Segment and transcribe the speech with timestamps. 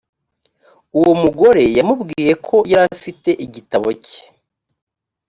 [0.99, 4.21] uwo mugore yamubwiye ko yari afite igitabo cye